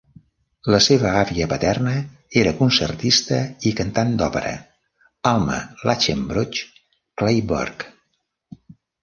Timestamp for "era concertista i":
2.41-3.75